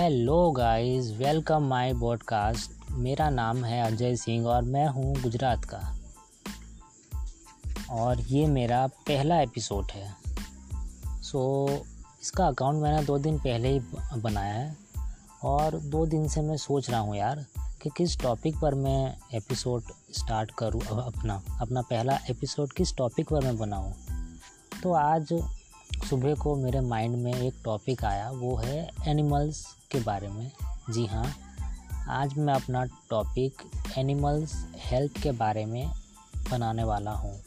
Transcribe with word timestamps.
Hello 0.00 0.50
guys 0.50 1.10
welcome 1.16 1.62
my 1.62 1.94
podcast 1.94 2.90
मेरा 2.90 3.30
नाम 3.30 3.64
है 3.64 3.92
अजय 3.92 4.16
सिंह 4.16 4.46
और 4.46 4.62
मैं 4.62 4.86
हूँ 4.88 5.22
गुजरात 5.22 5.64
का। 5.64 5.98
और 7.90 8.20
ये 8.20 8.46
मेरा 8.46 8.86
पहला 8.86 9.40
एपिसोड 9.40 9.84
है। 9.84 10.14
सो 11.22 11.68
so, 11.70 11.76
इसका 12.22 12.46
अकाउंट 12.46 12.82
मैंने 12.82 13.04
दो 13.04 13.18
दिन 13.18 13.38
पहले 13.38 13.68
ही 13.68 13.80
बनाया 14.16 14.54
है। 14.54 14.76
और 15.44 15.78
दो 15.78 16.06
दिन 16.06 16.28
से 16.28 16.42
मैं 16.42 16.56
सोच 16.56 16.90
रहा 16.90 17.00
हूँ 17.00 17.16
यार 17.16 17.46
कि 17.82 17.90
किस 17.96 18.20
टॉपिक 18.20 18.54
पर 18.62 18.74
मैं 18.74 19.16
एपिसोड 19.34 19.82
स्टार्ट 20.12 20.50
करूँ 20.50 20.80
अपना 20.80 21.42
अपना 21.60 21.82
पहला 21.82 22.18
एपिसोड 22.30 22.72
किस 22.72 22.96
टॉपिक 22.96 23.28
पर 23.28 23.44
मैं 23.44 23.58
बनाऊँ। 23.58 23.94
तो 24.82 24.92
आज 24.92 25.32
सुबह 26.10 26.34
को 26.34 26.56
मेरे 26.56 26.80
माइंड 26.80 27.16
में 27.16 27.34
एक 27.34 27.54
टॉपिक 27.64 28.04
आया, 28.04 28.30
वो 28.30 28.56
है 28.56 28.90
एनिमल्स 29.08 29.76
के 29.90 30.00
बारे 30.00 30.28
में। 30.28 30.50
जी 30.90 31.06
हाँ 31.06 31.34
आज 32.08 32.34
मैं 32.38 32.54
अपना 32.54 32.84
टॉपिक 32.84 33.62
एनिमल्स 33.98 34.66
हेल्थ 34.76 35.22
के 35.22 35.30
बारे 35.30 35.64
में 35.66 35.90
बनाने 36.50 36.84
वाला 36.84 37.10
हूँ। 37.10 37.42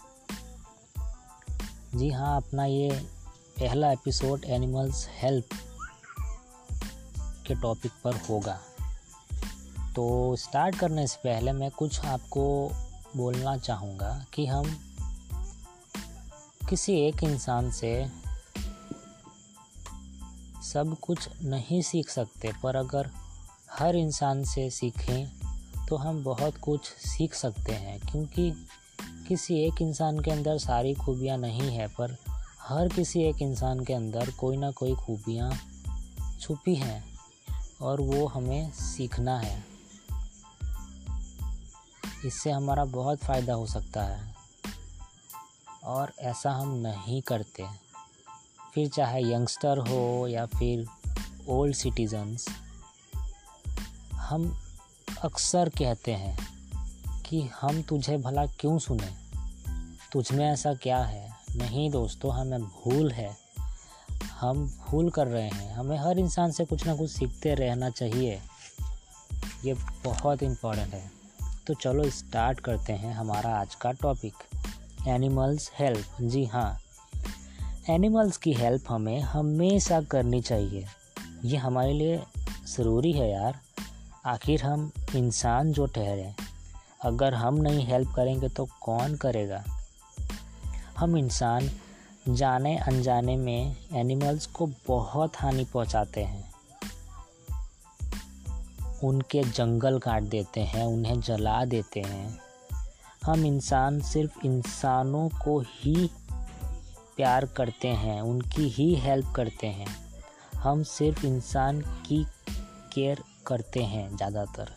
जी 1.96 2.10
हाँ 2.10 2.38
अपना 2.38 2.66
ये 2.66 2.92
पहला 3.60 3.92
एपिसोड 3.92 4.46
एनिमल्स 4.46 5.08
हेल्थ 5.10 5.46
के 7.48 7.56
टॉपिक 7.56 7.92
पर 8.04 8.16
होगा। 8.16 8.60
तो 9.96 10.36
स्टार्ट 10.36 10.80
करने 10.80 11.08
से 11.08 11.18
पहले 11.24 11.52
मैं 11.52 11.72
कुछ 11.72 12.06
आपको 12.06 12.72
बोलना 13.18 13.58
चाहूँगा 13.58 14.26
कि 14.34 14.46
हम 14.46 14.80
किसी 16.70 16.94
एक 16.94 17.24
इंसान 17.24 17.72
से 17.72 18.23
सब 20.74 20.96
कुछ 21.02 21.28
नहीं 21.44 21.82
सीख 21.82 22.10
सकते, 22.10 22.52
पर 22.64 22.76
अगर 22.76 23.10
हर 23.72 23.96
इंसान 23.96 24.44
से 24.44 24.70
सीखें 24.70 25.86
तो 25.88 25.96
हम 25.96 26.24
बहुत 26.24 26.58
कुछ 26.58 26.86
सीख 26.86 27.34
सकते 27.34 27.72
हैं, 27.72 28.00
क्योंकि 28.02 28.52
किसी 29.28 29.56
एक 29.66 29.82
इंसान 29.82 30.20
के 30.20 30.32
अंदर 30.32 30.58
सारी 30.58 30.94
खूबियाँ 30.94 31.38
नहीं 31.38 31.70
है, 31.72 31.88
पर 31.88 32.18
हर 32.62 32.88
किसी 32.88 33.24
एक 33.24 33.42
इंसान 33.42 33.84
के 33.84 33.94
अंदर 33.94 34.32
कोई 34.32 34.58
ना 34.58 34.72
कोई 34.72 34.96
खूबियाँ 34.96 35.52
छुपी 36.42 36.76
हैं, 36.76 37.04
और 37.82 38.02
वो 38.02 38.26
हमें 38.28 38.72
सीखना 38.72 39.38
है। 39.40 39.64
इससे 42.26 42.52
हमारा 42.52 42.86
बहुत 42.86 43.20
फ़ायदा 43.20 43.54
हो 43.54 43.66
सकता 43.68 44.04
है, 44.04 44.36
और 45.84 46.14
ऐसा 46.20 46.52
हम 46.52 46.76
नहीं 46.78 47.22
करते। 47.22 47.83
फिर 48.74 48.90
चाहे 48.90 49.34
यंगस्टर 49.34 49.78
हो 49.78 50.28
या 50.28 50.46
फिर 50.46 50.88
ओल्ड 51.50 51.76
सिटीजन्स, 51.76 52.48
हम 54.16 54.62
अक्सर 55.22 55.70
कहते 55.70 56.14
हैं 56.14 56.48
कि 57.22 57.50
हम 57.62 57.82
तुझे 57.82 58.18
भला 58.18 58.46
क्यों 58.46 58.80
सुने? 58.80 59.14
तुझ 60.12 60.32
में 60.32 60.46
ऐसा 60.46 60.74
क्या 60.74 61.04
है? 61.04 61.32
नहीं 61.56 61.92
दोस्तों, 61.92 62.34
हमें 62.34 62.64
भूल 62.64 63.12
है। 63.12 63.38
हम 64.40 64.84
भूल 64.90 65.10
कर 65.10 65.28
रहे 65.28 65.50
हैं। 65.50 65.74
हमें 65.74 65.98
हर 65.98 66.20
इंसान 66.20 66.52
से 66.52 66.66
कुछ 66.66 66.88
ना 66.88 66.96
कुछ 66.96 67.12
सीखते 67.12 67.54
रहना 67.54 67.90
चाहिए। 67.90 68.42
ये 69.66 69.74
बहुत 70.04 70.44
इम्पोर्टेंट 70.44 70.94
है। 70.94 71.12
तो 71.68 71.74
चलो 71.74 72.10
स्टार्ट 72.10 72.60
करते 72.60 72.94
हैं 72.94 73.14
हमारा 73.14 73.60
आज 73.60 73.76
का 73.76 73.92
टॉपिक 73.92 74.34
एनिमल्स 75.08 75.72
हेल्थ 75.80 76.08
जी 76.22 76.46
हाँ 76.46 76.83
एनिमल्स 77.90 78.38
की 78.38 78.54
हेल्प 78.54 78.84
हमें 78.90 79.20
हमेशा 79.20 80.02
करनी 80.02 80.42
चाहिए। 80.42 80.86
ये 81.46 81.58
हमारे 81.58 81.94
लिए 81.94 82.24
ज़रूरी 82.68 83.12
है 83.12 83.32
यार। 83.32 83.60
आखिर 84.26 84.64
हम 84.64 84.92
इंसान 85.16 85.72
जो 85.72 85.86
ठहरे, 85.86 86.36
अगर 87.04 87.34
हम 87.34 87.56
नहीं 87.56 87.88
हेल्प 87.88 88.14
करेंगे 88.16 88.50
तो 88.50 88.68
कौन 88.82 89.16
करेगा? 89.16 89.64
हम 90.98 91.18
इंसान 91.18 91.70
जाने 92.30 92.78
अनजाने 92.78 93.38
में 93.38 93.76
एनिमल्स 93.94 94.46
को 94.46 94.70
बहुत 94.88 95.34
हानि 95.36 95.66
पहुंचाते 95.66 96.24
हैं। 96.24 96.52
उनके 99.04 99.44
जंगल 99.44 100.00
काट 100.00 100.24
देते 100.24 100.62
हैं, 100.62 100.84
उन्हें 100.84 101.22
जला 101.22 101.66
देते 101.66 102.00
हैं। 102.00 102.40
हम 103.26 103.46
इंसान 103.46 104.00
सिर्फ़ 104.00 104.46
इंसानों 104.46 105.30
को 105.30 105.60
ही 105.60 106.10
प्यार 107.16 107.46
करते 107.46 107.88
हैं, 107.88 108.22
उनकी 108.22 108.70
ही 108.70 108.96
हेल्प 108.96 109.34
करते 109.36 109.68
हैं। 109.68 109.88
हम 110.56 110.84
सिर्फ़ 110.84 111.26
इंसान 111.26 111.82
की 111.82 112.26
केयर 112.94 113.24
करते 113.48 113.84
हैं 113.84 114.16
ज़्यादातर। 114.18 114.72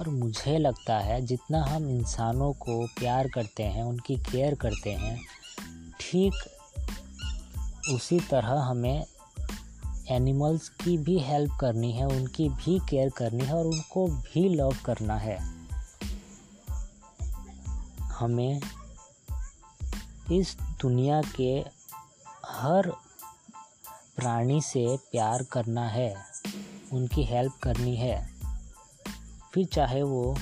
और 0.00 0.08
मुझे 0.08 0.58
लगता 0.58 0.98
है 0.98 1.20
जितना 1.22 1.62
हम 1.64 1.88
इंसानों 1.90 2.52
को 2.52 2.86
प्यार 2.86 3.28
करते 3.28 3.62
हैं, 3.62 3.82
उनकी 3.82 4.16
केयर 4.16 4.54
करते 4.54 4.90
हैं, 4.90 5.20
ठीक 6.00 6.32
उसी 7.94 8.20
तरह 8.20 8.60
हमें 8.60 9.04
एनिमल्स 10.08 10.68
की 10.68 10.98
भी 10.98 11.18
हेल्प 11.18 11.58
करनी 11.60 11.92
है, 11.92 12.06
उनकी 12.06 12.48
भी 12.48 12.78
केयर 12.80 13.10
करनी 13.10 13.44
है 13.44 13.54
और 13.54 13.66
उनको 13.66 14.06
भी 14.06 14.48
लव 14.48 14.76
करना 14.84 15.16
है। 15.16 15.38
हमें 18.12 18.60
इस 20.32 20.56
दुनिया 20.80 21.22
के 21.22 21.64
हर 22.46 22.90
प्राणी 24.16 24.60
से 24.60 24.96
प्यार 24.96 25.42
करना 25.42 25.88
है, 25.88 26.16
उनकी 26.92 27.24
हेल्प 27.24 27.52
करनी 27.62 27.96
है। 27.96 28.30
फिर 29.54 29.66
चाहे 29.66 30.02
वो 30.02 30.36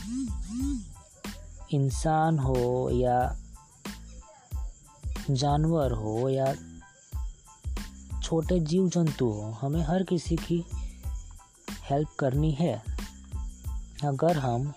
इंसान 1.72 2.38
हो 2.38 2.91
या 2.93 3.37
जानवर 5.31 5.93
हो 5.93 6.28
या 6.28 6.55
छोटे 8.22 8.60
जीव 8.60 8.88
जंतु 8.88 9.28
हो, 9.28 9.50
हमें 9.60 9.82
हर 9.82 10.03
किसी 10.03 10.37
की 10.37 10.65
हेल्प 11.91 12.09
करनी 12.19 12.50
है। 12.50 12.84
अगर 14.05 14.38
हम 14.38 14.72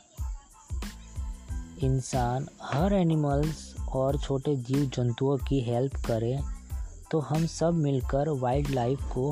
इंसान, 1.80 2.48
हर 2.64 2.94
एनिमल्स 2.94 3.71
और 3.96 4.18
छोटे 4.20 4.56
जीव 4.58 4.90
जंतुओं 4.96 5.38
की 5.38 5.60
हेल्प 5.62 5.96
करें 6.06 6.42
तो 7.12 7.20
हम 7.20 7.46
सब 7.46 7.74
मिलकर 7.74 8.30
वाइल्ड 8.40 8.70
लाइफ 8.70 9.02
को 9.14 9.32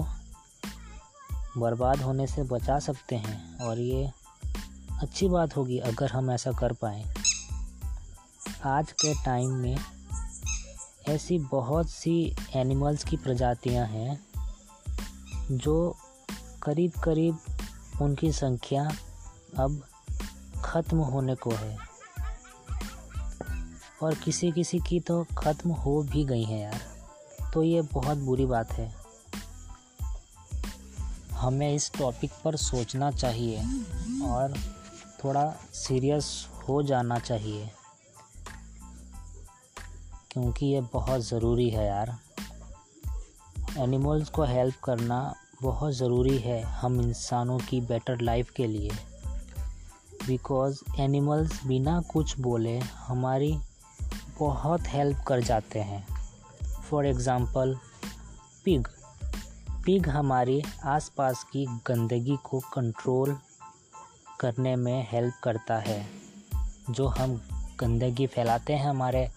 बर्बाद 1.58 2.02
होने 2.02 2.28
से 2.28 2.44
बचा 2.44 2.80
सकते 2.80 3.16
हैं। 3.16 3.66
और 3.66 3.80
ये 3.80 4.09
अच्छी 5.02 5.28
बात 5.28 5.56
होगी 5.58 5.78
अगर 5.80 6.12
हम 6.12 6.31
ऐसा 6.31 6.52
कर 6.52 6.74
पाएँ। 6.74 7.03
आज 8.66 8.92
के 8.92 9.14
टाइम 9.25 9.52
में 9.52 9.78
ऐसी 11.09 11.38
बहुत 11.52 11.90
सी 11.90 12.36
एनिमल्स 12.56 13.03
की 13.03 13.18
प्रजातियाँ 13.18 13.86
हैं, 13.88 14.19
जो 15.52 15.96
करीब 16.64 16.92
करीब 17.03 17.38
उनकी 18.02 18.31
संख्या 18.31 18.90
अब 19.59 19.81
ख़त्म 20.66 20.98
होने 20.98 21.36
को 21.36 21.52
है। 21.52 21.78
और 24.04 24.16
किसी 24.16 24.52
किसी 24.52 24.80
की 24.80 25.00
तो 25.00 25.26
ख़त्म 25.38 25.70
हो 25.70 26.04
भी 26.04 26.24
गई 26.24 26.44
हैं 26.44 26.60
यार। 26.60 26.82
तो 27.54 27.64
ये 27.64 27.82
बहुत 27.82 28.18
बुरी 28.18 28.46
बात 28.46 28.72
है। 28.74 28.96
हमें 31.32 31.74
इस 31.74 31.92
टॉपिक 31.98 32.32
पर 32.44 32.56
सोचना 32.56 33.12
चाहिए 33.12 33.62
और 34.26 34.54
थोड़ा 35.24 35.54
सीरियस 35.74 36.48
हो 36.68 36.84
जाना 36.84 37.19
चाहिए। 37.19 37.72
क्योंकि 40.31 40.66
ये 40.66 40.81
बहुत 40.81 41.22
ज़रूरी 41.22 41.69
है 41.69 41.88
यार। 41.88 42.18
एनिमल्स 43.78 44.30
को 44.30 44.44
हेल्प 44.44 44.75
करना 44.84 45.36
बहुत 45.62 45.94
ज़रूरी 45.94 46.38
है 46.38 46.62
हम 46.62 47.01
इंसानों 47.01 47.60
की 47.60 47.81
बेटर 47.81 48.22
लाइफ 48.22 48.50
के 48.50 48.68
लिए। 48.68 48.92
बिकॉज़ 50.28 50.81
एनिमल्स 51.00 51.66
बिना 51.66 52.01
कुछ 52.01 52.40
बोले 52.40 52.80
हमारी 52.80 53.60
बहुत 54.39 54.88
हेल्प 54.88 55.24
कर 55.27 55.41
जाते 55.41 55.80
हैं। 55.80 56.06
फॉर 56.89 57.06
एग्ज़ाम्पल 57.06 57.77
पिग 58.65 58.88
पिग 59.86 60.09
हमारी 60.09 60.62
आसपास 60.86 61.44
की 61.44 61.65
गंदगी 61.88 62.38
को 62.44 62.59
कंट्रोल 62.74 63.38
करने 64.39 64.75
में 64.75 65.07
हेल्प 65.12 65.33
करता 65.44 65.77
है। 65.77 66.06
जो 66.89 67.07
हम 67.07 67.41
गंदगी 67.80 68.27
फैलाते 68.27 68.74
हैं 68.74 68.89
हमारे 68.89 69.30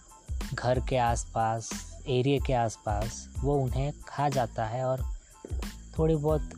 घर 0.53 0.79
के 0.79 0.97
आसपास 0.97 1.69
एरिए 2.07 2.39
के 2.39 2.53
आसपास, 2.53 3.27
वो 3.39 3.55
उन्हें 3.55 3.91
खा 4.07 4.29
जाता 4.29 4.65
है 4.65 4.83
और 4.85 5.05
थोड़ी 5.97 6.15
बहुत 6.15 6.49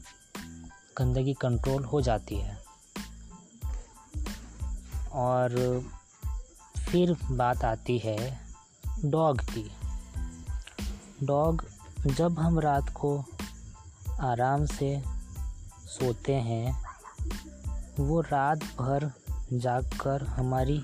गंदगी 0.97 1.33
कंट्रोल 1.33 1.83
हो 1.83 2.01
जाती 2.01 2.36
है। 2.36 2.57
और 5.13 5.51
फिर 6.95 7.15
बात 7.31 7.63
आती 7.65 7.97
है 7.97 8.18
डॉग 9.06 9.39
की। 9.45 9.63
डॉग 11.24 11.63
जब 12.07 12.39
हम 12.39 12.59
रात 12.59 12.89
को 12.89 13.09
आराम 14.21 14.65
से 14.65 15.01
सोते 15.88 16.33
हैं, 16.33 16.71
वो 18.00 18.21
रात 18.21 18.63
भर 18.80 19.09
जागकर 19.53 20.24
हमारी 20.27 20.77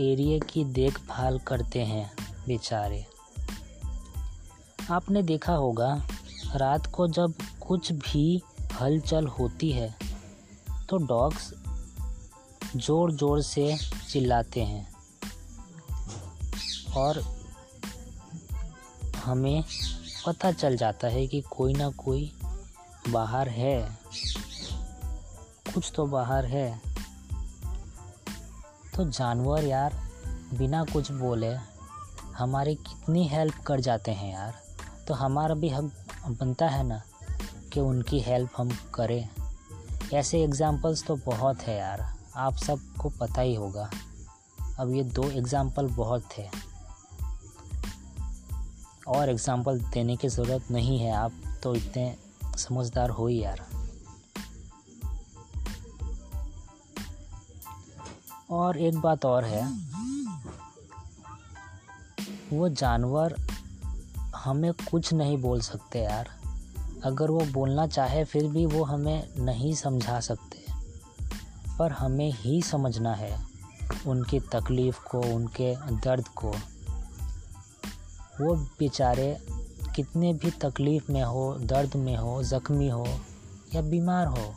एरिया 0.00 0.38
की 0.48 0.64
देखभाल 0.72 1.38
करते 1.38 1.84
हैं 1.84 2.10
बेचारे। 2.48 3.04
आपने 4.90 5.22
देखा 5.22 5.54
होगा, 5.54 5.94
रात 6.56 6.86
को 6.86 7.08
जब 7.08 7.34
कुछ 7.60 7.92
भी 7.92 8.42
हलचल 8.80 9.26
होती 9.38 9.72
है 9.72 9.94
तो 10.88 11.06
डॉग्स 11.06 11.52
ज़ोर 12.76 13.12
ज़ोर 13.12 13.42
से 13.42 13.76
चिल्लाते 14.10 14.64
हैं। 14.64 14.88
और 16.96 17.22
हमें 19.16 19.62
पता 20.26 20.52
चल 20.52 20.76
जाता 20.76 21.08
है 21.08 21.26
कि 21.26 21.40
कोई 21.40 21.72
ना 21.72 21.90
कोई 21.90 22.32
बाहर 23.08 23.48
है। 23.48 23.98
कुछ 25.74 25.92
तो 25.96 26.06
बाहर 26.06 26.46
है। 26.46 26.80
तो 28.96 29.04
जानवर 29.04 29.64
यार, 29.64 29.94
बिना 30.54 30.84
कुछ 30.84 31.10
बोले 31.12 31.54
हमारी 32.38 32.74
कितनी 32.74 33.26
हेल्प 33.28 33.54
कर 33.66 33.80
जाते 33.80 34.10
हैं 34.10 34.32
यार। 34.32 34.54
तो 35.08 35.14
हमारा 35.14 35.54
भी 35.54 35.68
हक 35.68 35.92
बनता 36.30 36.68
है 36.68 36.82
ना 36.82 37.02
कि 37.72 37.80
उनकी 37.80 38.20
हेल्प 38.20 38.50
हम 38.56 38.70
करें। 38.94 39.28
ऐसे 40.12 40.42
एग्ज़ाम्पल्स 40.42 41.04
तो 41.06 41.16
बहुत 41.16 41.62
है 41.62 41.78
यार, 41.78 42.06
आप 42.36 42.56
सबको 42.56 43.08
पता 43.08 43.40
ही 43.40 43.54
होगा। 43.54 43.90
अब 44.80 44.94
ये 44.94 45.02
दो 45.02 45.30
एग्ज़ाम्पल 45.30 45.86
बहुत 45.86 46.28
थे। 46.38 46.48
और 49.10 49.28
एग्ज़ाम्पल 49.28 49.80
देने 49.80 50.16
की 50.16 50.28
ज़रूरत 50.28 50.70
नहीं 50.70 50.98
है। 50.98 51.12
आप 51.12 51.32
तो 51.62 51.74
इतने 51.74 52.16
समझदार 52.56 53.10
हो 53.10 53.26
ही 53.26 53.42
यार। 53.42 53.66
और 58.50 58.78
एक 58.78 58.96
बात 58.96 59.24
और 59.24 59.44
है। 59.44 59.90
वो 62.52 62.68
जानवर 62.68 63.36
हमें 64.36 64.72
कुछ 64.72 65.12
नहीं 65.12 65.36
बोल 65.38 65.60
सकते 65.60 65.98
यार। 65.98 66.28
अगर 67.04 67.30
वो 67.30 67.40
बोलना 67.40 67.86
चाहे, 67.86 68.24
फिर 68.24 68.46
भी 68.46 68.66
वो 68.66 68.84
हमें 68.84 69.28
नहीं 69.38 69.74
समझा 69.74 70.20
सकते। 70.20 70.66
पर 71.78 71.92
हमें 71.92 72.32
ही 72.32 72.62
समझना 72.62 73.14
है 73.14 73.46
उनकी 74.06 74.40
तकलीफ़ 74.40 75.00
को, 75.00 75.20
उनके 75.20 75.74
दर्द 75.76 76.28
को। 76.28 76.54
वो 78.40 78.54
बेचारे 78.54 79.38
कितने 79.96 80.32
भी 80.32 80.50
तकलीफ़ 80.50 81.12
में 81.12 81.22
हो, 81.22 81.54
दर्द 81.54 81.96
में 81.96 82.16
हो, 82.16 82.42
ज़ख्मी 82.42 82.88
हो 82.88 83.06
या 83.74 83.82
बीमार 83.82 84.26
हो, 84.26 84.54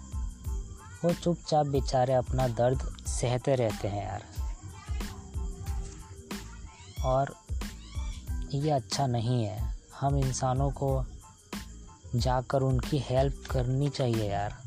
वो 1.06 1.13
चुपचाप 1.13 1.65
बेचारे 1.65 2.13
अपना 2.13 2.47
दर्द 2.47 2.80
सहते 3.07 3.56
रहते 3.56 3.88
हैं 3.88 4.07
यार। 4.07 4.24
और 7.06 7.35
ये 8.53 8.71
अच्छा 8.71 9.07
नहीं 9.07 9.44
है। 9.44 9.77
हम 10.00 10.18
इंसानों 10.18 10.71
को 10.71 11.06
जाकर 12.15 12.62
उनकी 12.62 13.00
हेल्प 13.00 13.44
करनी 13.51 13.89
चाहिए 13.89 14.31
यार। 14.31 14.57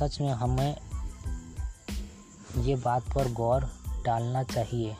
सच 0.00 0.20
में 0.20 0.32
हमें 0.32 0.76
ये 2.58 2.76
बात 2.76 3.02
पर 3.14 3.32
गौर 3.32 3.64
डालना 4.06 4.42
चाहिए। 4.42 4.96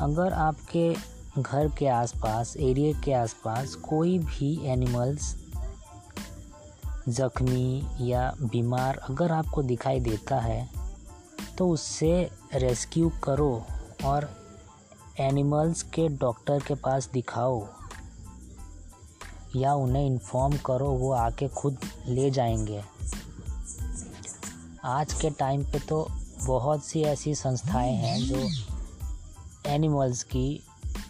अगर 0.00 0.32
आपके 0.32 0.96
घर 1.38 1.68
के 1.68 1.86
आसपास 1.88 2.56
एरिया 2.56 3.00
के 3.00 3.12
आसपास 3.12 3.74
कोई 3.74 4.18
भी 4.18 4.66
एनिमल्स 4.66 5.36
ज़ख्मी 7.08 7.86
या 8.00 8.36
बीमार 8.42 8.96
अगर 8.96 9.32
आपको 9.32 9.62
दिखाई 9.62 10.00
देता 10.00 10.40
है 10.40 10.70
तो 11.58 11.68
उससे 11.68 12.30
रेस्क्यू 12.54 13.12
करो 13.24 13.64
और 14.04 14.30
एनिमल्स 15.20 15.82
के 15.82 16.08
डॉक्टर 16.08 16.60
के 16.60 16.74
पास 16.74 17.10
दिखाओ 17.12 17.66
या 19.56 19.74
उन्हें 19.74 20.06
इन्फॉर्म 20.06 20.56
करो, 20.56 20.90
वो 20.90 21.12
आके 21.12 21.48
खुद 21.48 21.78
ले 22.06 22.30
जाएँगे। 22.30 22.82
आज 24.84 25.12
के 25.12 25.30
टाइम 25.30 25.64
पे 25.64 25.78
तो 25.78 26.08
बहुत 26.44 26.84
सी 26.84 27.02
ऐसी 27.02 27.34
संस्थाएँ 27.34 27.94
हैं 27.94 28.20
जो 28.24 28.69
एनिमल्स 29.70 30.22
की 30.22 30.62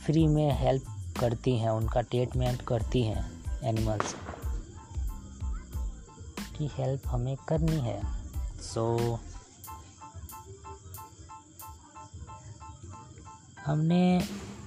फ्री 0.04 0.26
में 0.26 0.50
हेल्प 0.58 0.84
करती 1.20 1.56
हैं 1.58 1.70
उनका 1.70 2.00
ट्रीटमेंट 2.00 2.62
करती 2.62 3.02
हैं 3.02 3.24
एनिमल्स 3.64 4.14
की 6.56 6.70
हेल्प 6.74 7.02
हमें 7.06 7.36
करनी 7.48 7.80
है। 7.80 8.00
सो 8.62 8.84
so, 8.98 9.18
हमने 13.66 14.04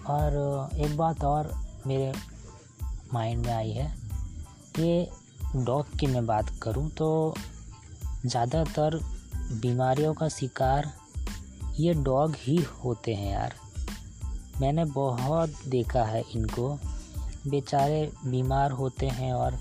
और 0.07 0.69
एक 0.75 0.95
बात 0.97 1.23
और 1.23 1.51
मेरे 1.87 2.11
माइंड 3.13 3.45
में 3.45 3.53
आई 3.53 3.71
है। 3.71 3.87
ये 4.79 5.09
डॉग 5.55 5.97
की 5.99 6.07
मैं 6.07 6.25
बात 6.25 6.49
करूँ 6.63 6.89
तो 6.89 7.09
ज़्यादातर 8.25 8.99
बीमारियों 9.61 10.13
का 10.13 10.29
शिकार 10.29 10.91
ये 11.79 11.93
डॉग 12.03 12.35
ही 12.37 12.55
होते 12.83 13.13
हैं 13.13 13.31
यार। 13.33 13.55
मैंने 14.61 14.85
बहुत 14.85 15.49
देखा 15.67 16.03
है 16.03 16.23
इनको। 16.31 16.79
बेचारे 17.47 18.11
बीमार 18.25 18.71
होते 18.71 19.07
हैं 19.07 19.33
और 19.33 19.51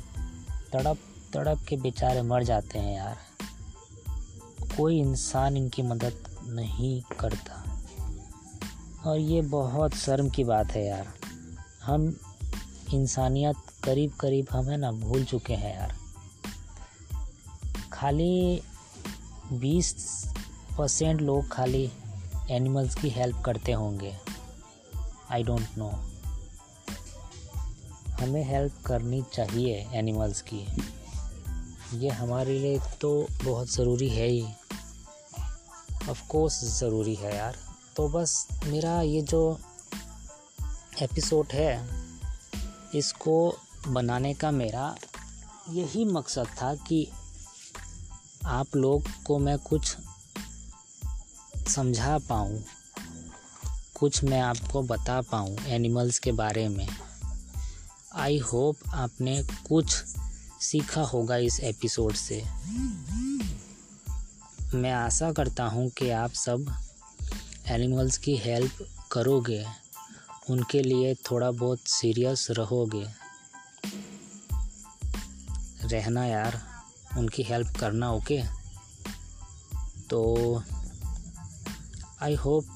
तड़प 0.72 0.98
तड़प 1.34 1.64
के 1.68 1.76
बेचारे 1.76 2.22
मर 2.22 2.42
जाते 2.42 2.78
हैं 2.78 2.96
यार। 2.96 3.18
कोई 4.76 4.98
इंसान 4.98 5.56
इनकी 5.56 5.82
मदद 5.82 6.24
नहीं 6.46 7.02
करता। 7.20 7.82
और 9.06 9.18
ये 9.18 9.42
बहुत 9.42 9.94
शर्म 9.94 10.30
की 10.30 10.44
बात 10.44 10.70
है 10.70 10.86
यार। 10.86 11.06
हम 11.84 12.16
इंसानियत 12.94 13.56
करीब 13.84 14.12
करीब 14.12 14.46
हमें 14.52 14.78
ना 14.78 14.92
भूल 14.92 15.24
चुके 15.24 15.54
हैं 15.54 15.76
यार। 15.76 15.94
खाली 17.92 18.62
बीस 19.52 20.24
परसेंट 20.78 21.20
लोग 21.20 21.48
खाली 21.48 21.92
एनिमल्स 22.50 22.94
की 22.94 23.08
हेल्प 23.08 23.42
करते 23.44 23.72
होंगे। 23.72 24.31
आई 25.32 25.42
डोंट 25.42 25.78
नो 25.78 25.88
हमें 28.22 28.44
हेल्प 28.44 28.72
करनी 28.86 29.22
चाहिए 29.34 29.88
एनिमल्स 29.92 30.42
की। 30.42 30.66
ये 31.98 32.08
हमारे 32.08 32.58
लिए 32.58 32.78
तो 33.00 33.26
बहुत 33.44 33.72
ज़रूरी 33.72 34.08
है 34.08 34.26
ही। 34.28 34.42
ऑफ़ 36.10 36.26
कोर्स 36.28 36.64
ज़रूरी 36.80 37.14
है 37.14 37.36
यार। 37.36 37.56
तो 37.96 38.08
बस 38.08 38.48
मेरा 38.64 39.00
ये 39.02 39.22
जो 39.22 39.60
एपिसोड 41.02 41.46
है, 41.52 41.88
इसको 42.94 43.56
बनाने 43.88 44.34
का 44.34 44.50
मेरा 44.50 44.96
यही 45.70 46.04
मकसद 46.04 46.46
था 46.46 46.74
कि 46.74 47.08
आप 48.44 48.76
लोग 48.76 49.02
को 49.26 49.38
मैं 49.38 49.58
कुछ 49.58 49.96
समझा 51.68 52.18
पाऊँ। 52.18 52.62
कुछ 54.02 54.24
मैं 54.24 54.40
आपको 54.40 54.82
बता 54.82 55.20
पाऊँ 55.20 55.58
एनिमल्स 55.58 56.18
के 56.18 56.32
बारे 56.32 56.68
में। 56.68 56.88
आई 58.14 58.38
होप 58.38 58.76
आपने 58.88 59.42
कुछ 59.42 59.94
सीखा 60.60 61.00
होगा 61.00 61.36
इस 61.36 61.60
एपिसोड 61.60 62.14
से। 62.14 62.44
मैं 64.74 64.90
आशा 64.90 65.32
करता 65.32 65.64
हूँ 65.64 65.90
कि 65.90 66.10
आप 66.10 66.32
सब 66.32 66.78
एनिमल्स 67.66 68.18
की 68.18 68.36
हेल्प 68.36 68.88
करोगे। 69.12 69.66
उनके 70.50 70.82
लिए 70.82 71.14
थोड़ा 71.14 71.50
बहुत 71.50 71.78
सीरियस 71.78 72.46
रहोगे। 72.50 73.06
रहना 75.84 76.24
यार, 76.24 76.62
उनकी 77.18 77.42
हेल्प 77.42 77.76
करना 77.76 78.12
ओके? 78.12 78.42
तो 80.10 80.62
आई 82.22 82.34
होप 82.34 82.66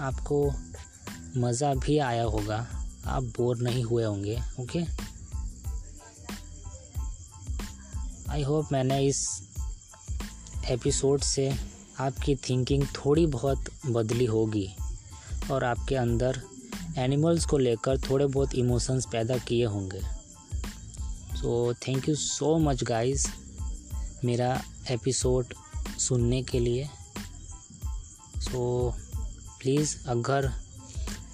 आपको 0.00 0.54
मज़ा 1.36 1.74
भी 1.74 1.98
आया 1.98 2.24
होगा। 2.24 2.66
आप 3.06 3.22
बोर 3.22 3.58
नहीं 3.58 3.84
हुए 3.84 4.04
होंगे 4.04 4.40
ओके? 4.60 4.84
आई 8.30 8.42
होप 8.42 8.68
मैंने 8.72 9.06
इस 9.06 9.48
एपिसोड 10.70 11.20
से 11.20 11.54
आपकी 12.00 12.34
थिंकिंग 12.34 12.86
थोड़ी 12.86 13.26
बहुत 13.26 13.64
बदली 13.86 14.24
होगी 14.24 14.74
और 15.52 15.64
आपके 15.64 15.94
अंदर 15.94 16.42
एनिमल्स 16.98 17.46
को 17.46 17.58
लेकर 17.58 17.98
थोड़े 17.98 18.26
बहुत 18.26 18.54
इमोशंस 18.54 19.06
पैदा 19.12 19.38
किए 19.38 19.64
होंगे। 19.64 20.00
So 21.36 21.74
thank 21.74 22.08
you 22.08 22.14
so 22.14 22.58
much 22.58 22.84
guys 22.84 23.26
मेरा 24.24 24.62
एपिसोड 24.90 25.54
सुनने 25.98 26.42
के 26.42 26.60
लिए। 26.60 26.88
सो 28.38 28.90
so, 28.90 29.00
प्लीज़ 29.60 29.96
अगर 30.06 30.52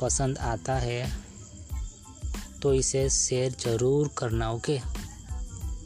पसंद 0.01 0.39
आता 0.39 0.75
है 0.75 1.13
तो 2.63 2.75
इसे 2.75 3.09
शेयर 3.11 3.53
ज़रूर 3.53 4.11
करना 4.19 4.51
ओके 4.53 4.79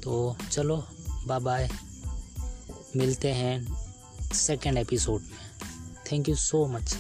तो 0.03 0.37
चलो 0.53 0.85
बाय 1.27 1.41
बाय 1.41 1.69
मिलते 2.97 3.33
हैं 3.33 3.79
सेकेंड 4.35 4.79
एपिसोड 4.79 5.21
में. 5.21 5.39
Thank 6.13 6.29
you 6.29 6.35
so 6.35 6.67
much 6.67 6.95